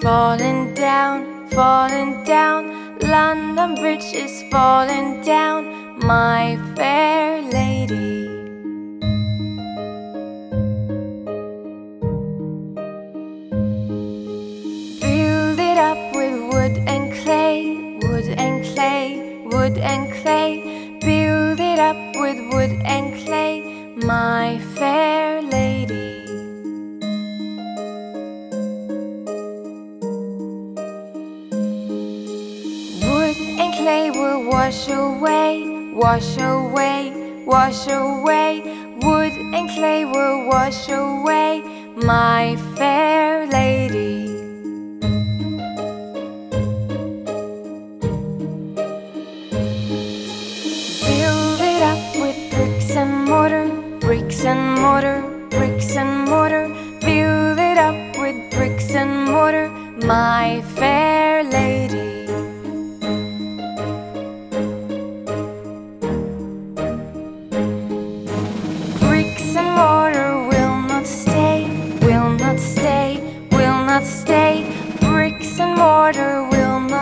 [0.00, 2.98] falling down, falling down.
[3.00, 6.99] London Bridge is falling down, my fair.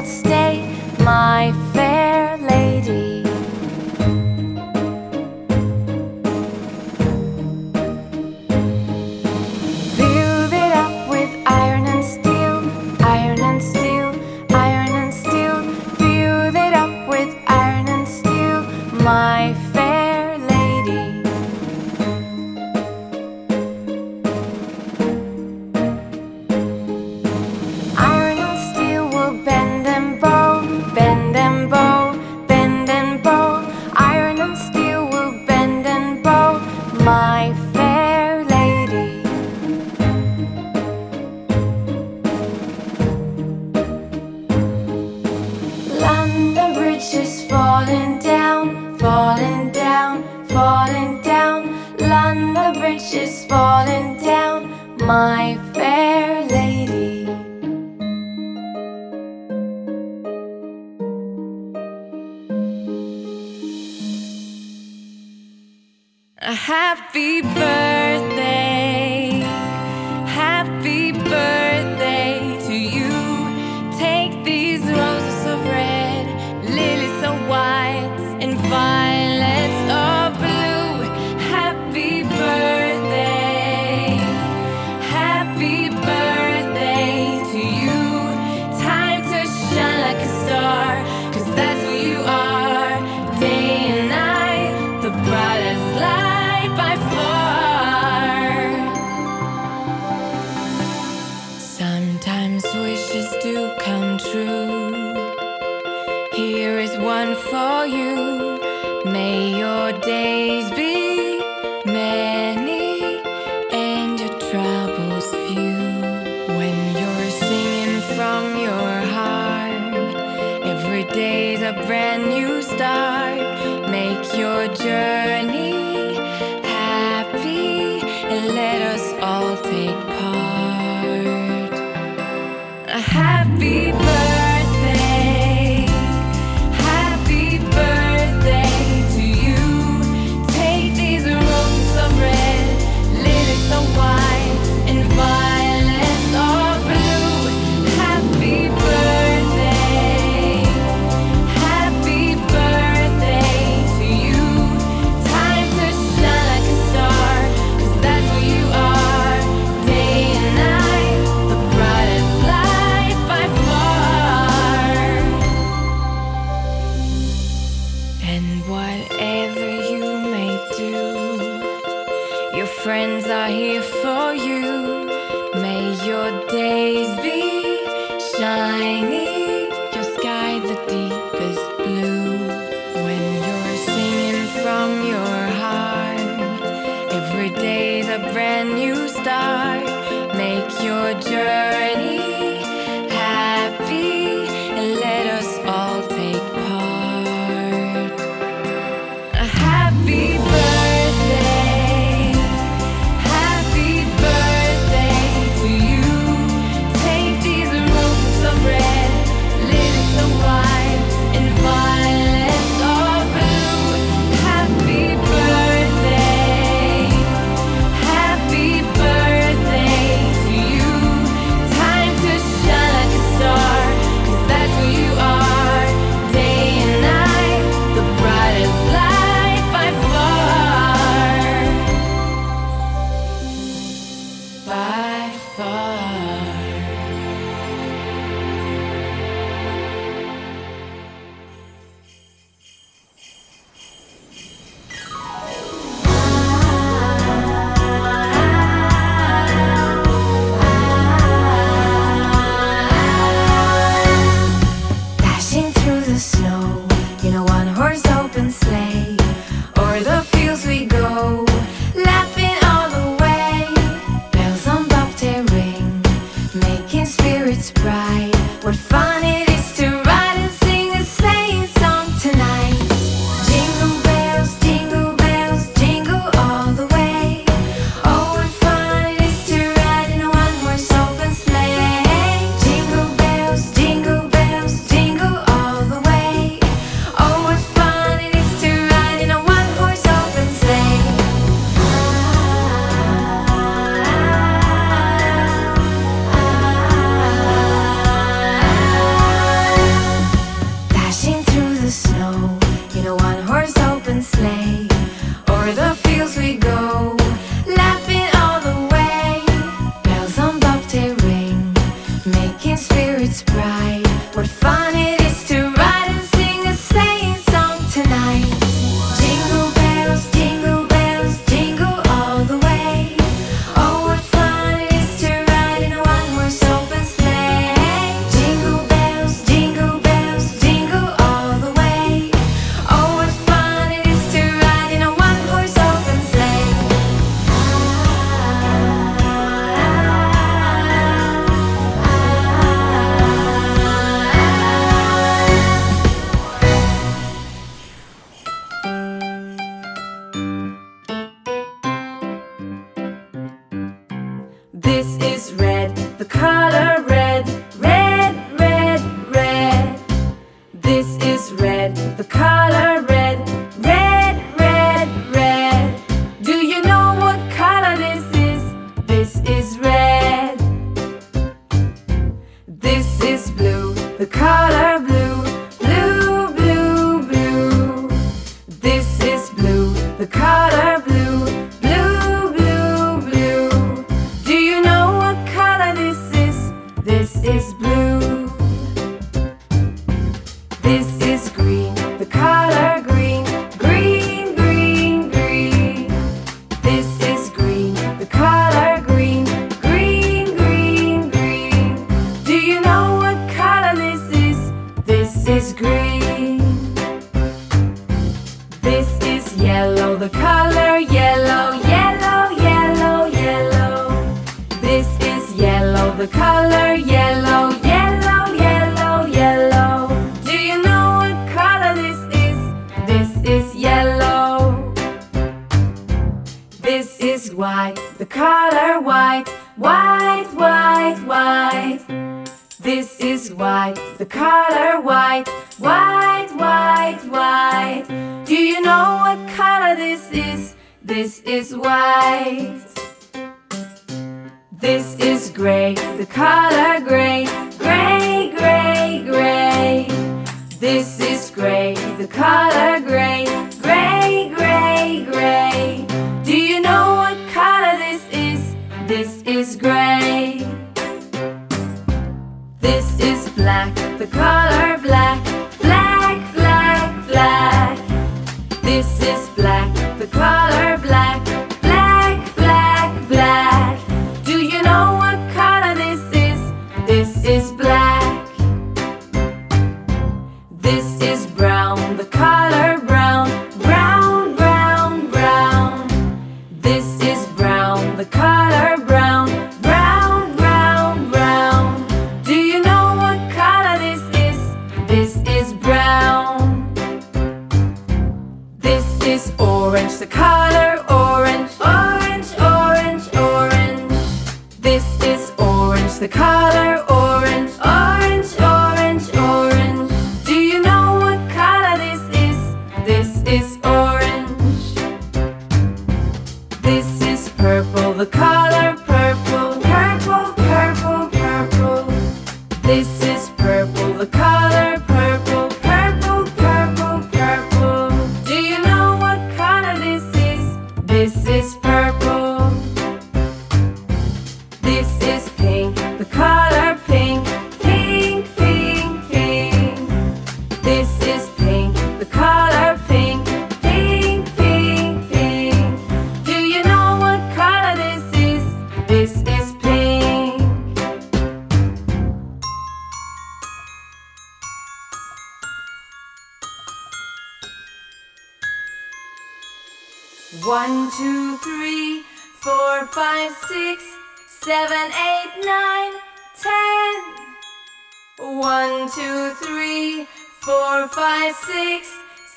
[0.07, 0.61] stay
[1.01, 1.53] my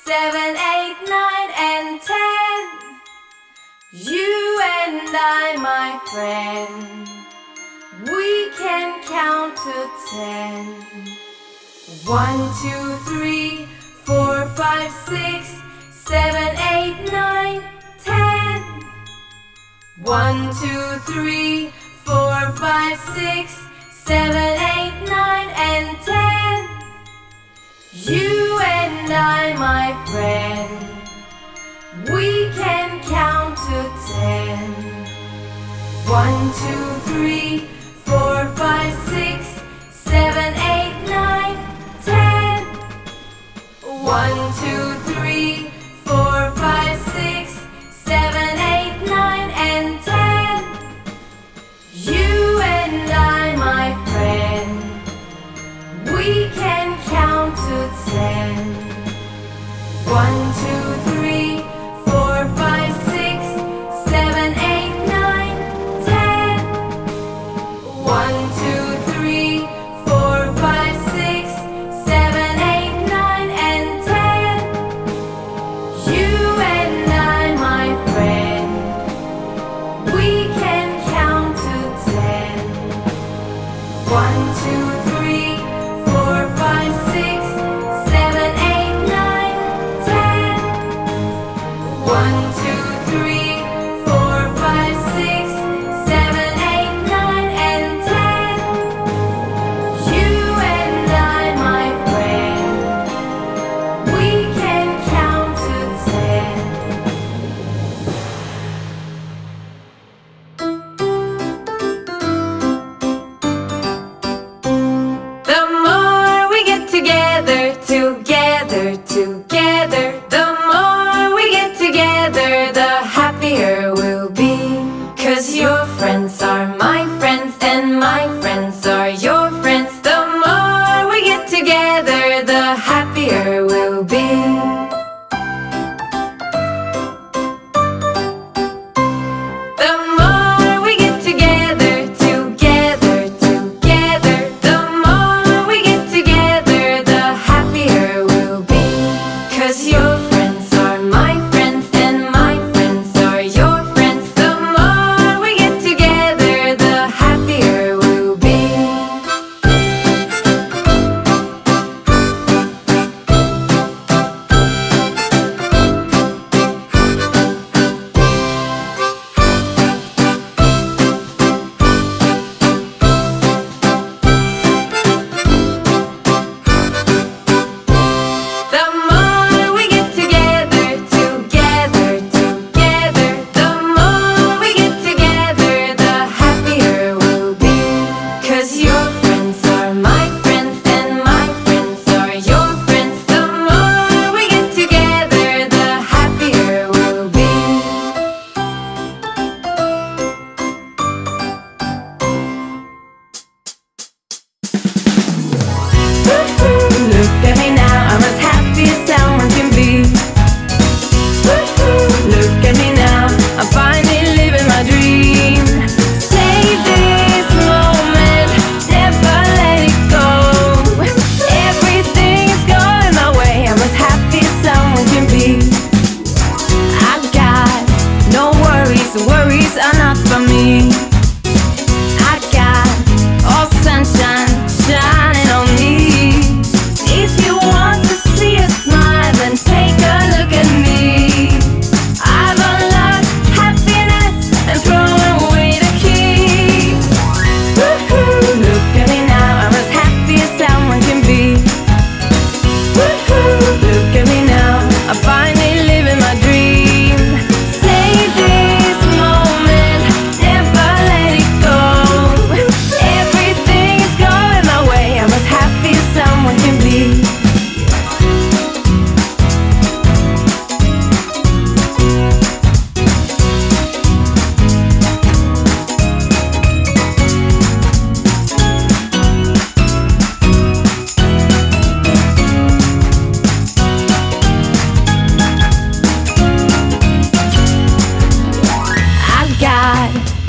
[0.04, 2.62] seven, eight, nine, and ten.
[3.92, 7.06] You and I, my friend,
[8.10, 10.64] we can count to ten.
[12.04, 13.66] One, two, three,
[14.02, 15.54] four, five, six,
[15.92, 17.62] seven, eight, nine,
[18.02, 18.60] ten.
[20.02, 21.68] One, two, three,
[22.04, 23.54] four, five, six,
[23.92, 26.71] seven, eight, nine, and ten.
[27.94, 30.72] You and I, my friend,
[32.10, 34.70] we can count to ten.
[36.08, 37.68] One, two, three,
[38.06, 41.58] four, five, six, seven, eight, nine,
[42.02, 42.64] ten.
[43.82, 45.01] One, two, three.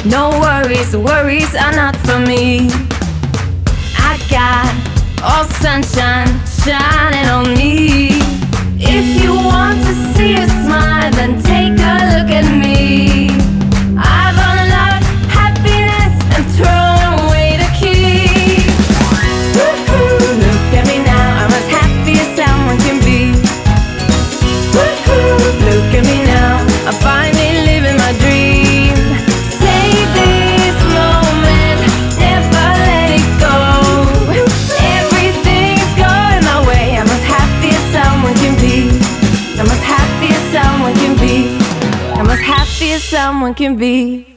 [0.06, 2.68] No worries, worries are not for me.
[3.98, 4.68] I got
[5.24, 8.10] all sunshine shining on me.
[8.80, 13.43] If you want to see a smile, then take a look at me.
[43.44, 44.33] someone can be.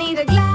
[0.00, 0.49] One, two, three,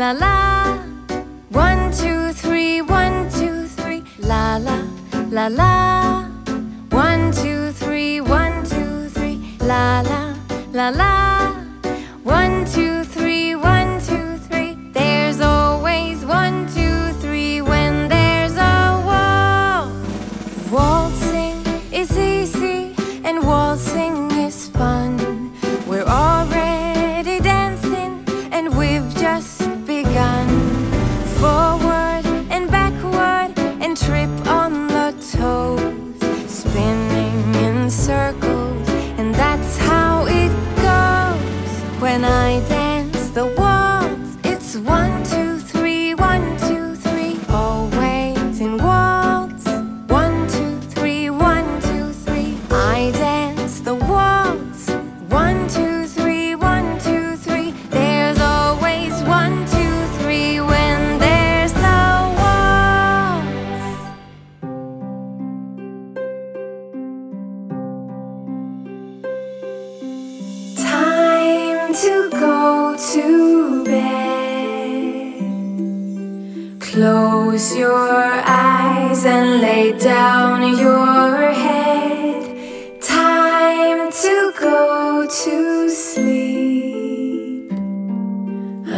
[0.00, 0.78] la la.
[1.50, 4.78] One, two, three, one, two, three, la la,
[5.30, 6.24] la la.
[6.90, 10.34] One, two, three, one, two, three, la la,
[10.72, 11.39] la la.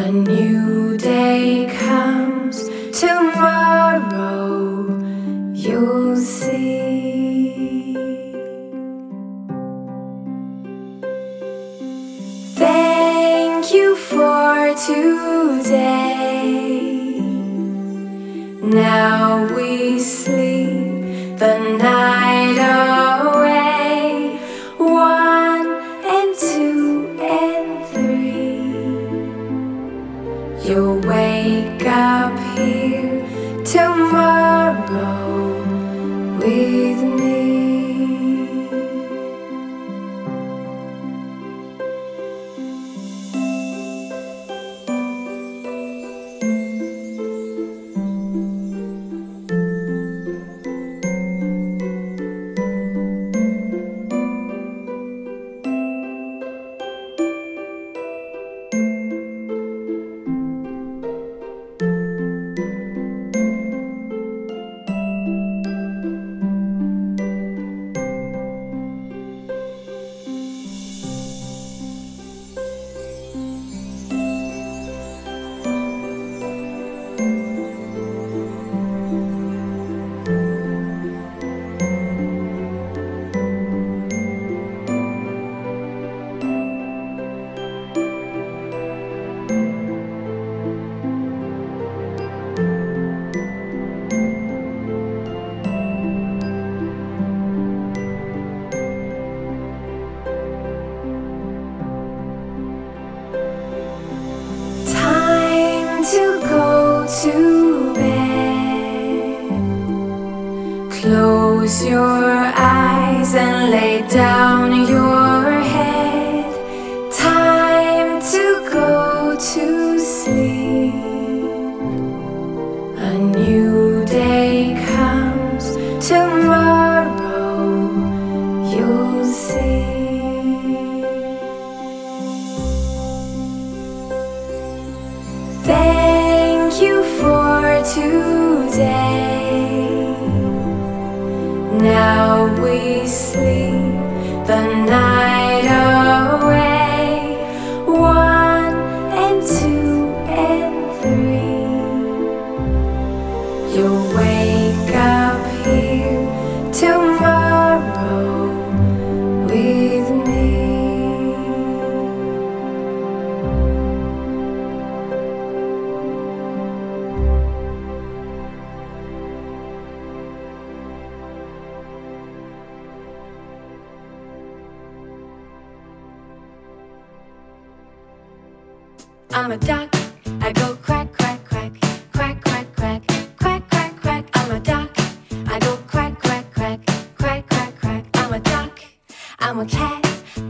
[0.05, 4.85] A new day comes tomorrow,
[5.55, 7.95] you'll see.
[12.57, 16.12] Thank you for today.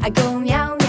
[0.00, 0.81] I go meow.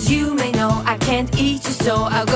[0.00, 2.29] As you may know, I can't eat you, so I'll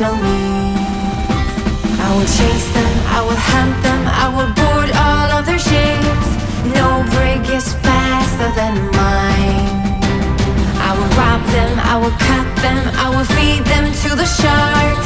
[0.00, 0.80] shall leave.
[2.00, 6.28] I will chase them, I will hunt them, I will board all of their ships.
[6.78, 9.68] No brig is faster than mine.
[10.88, 14.99] I will rob them, I will cut them, I will feed them to the sharks.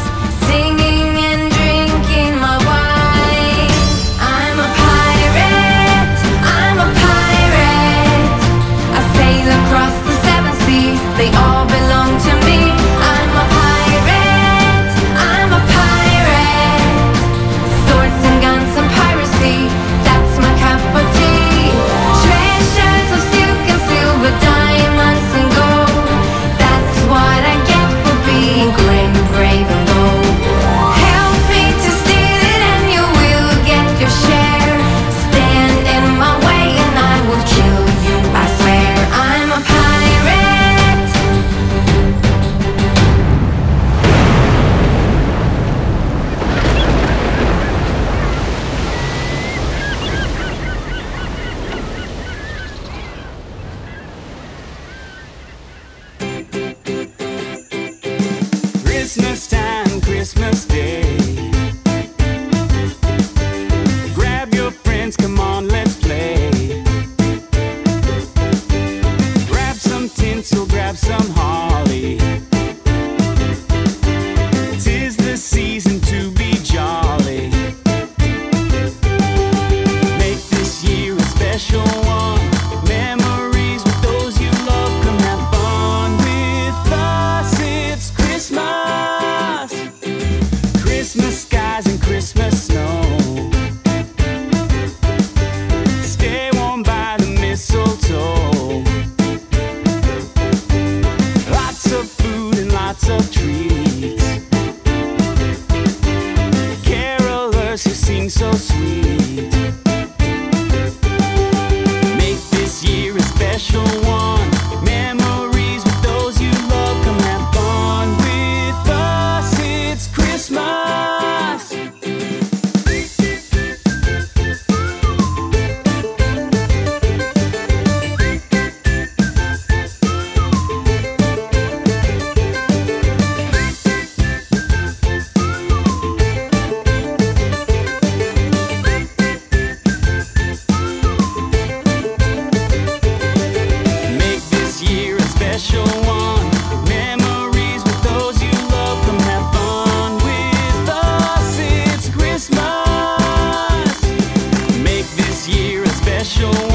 [156.24, 156.73] 修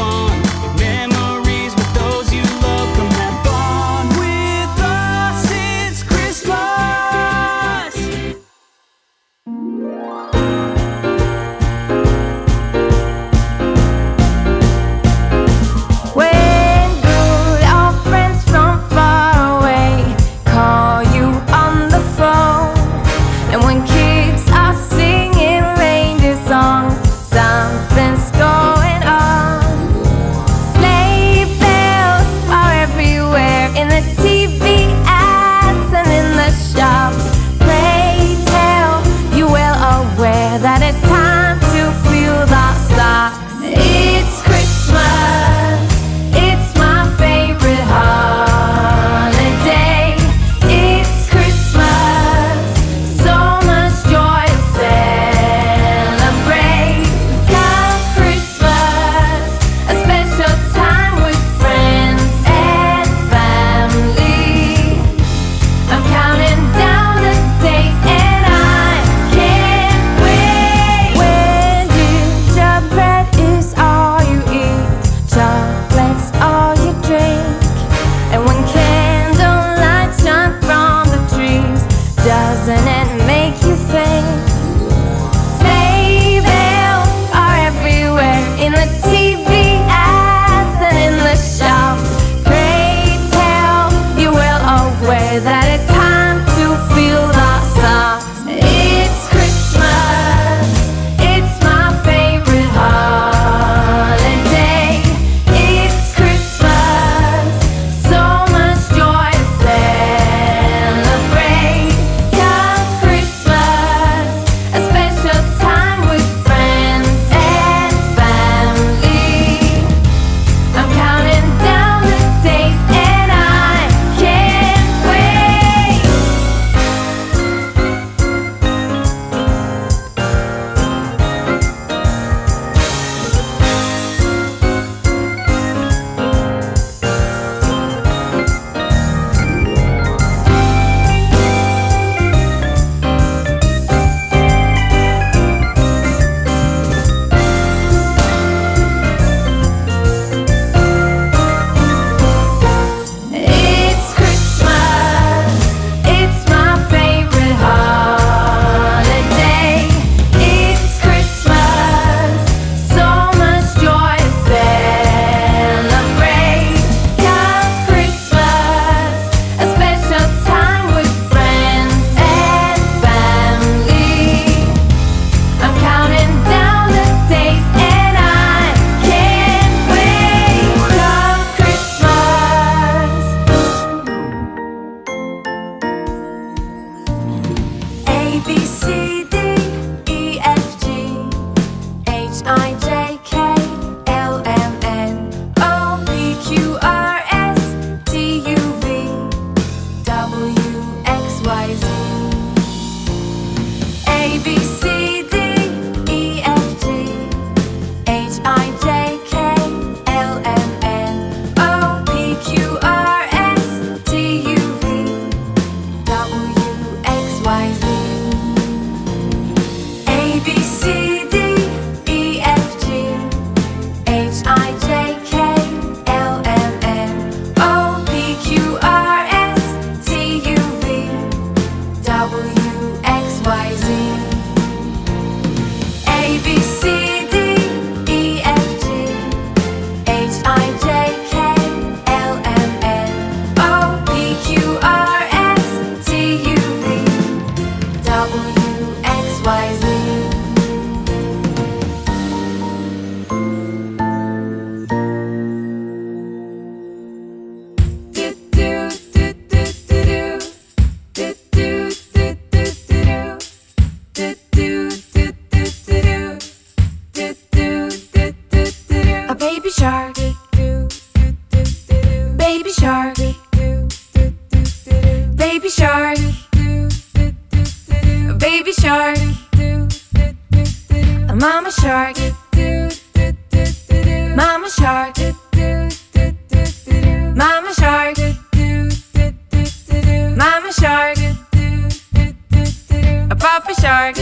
[294.00, 294.16] shark,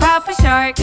[0.00, 0.76] papa shark,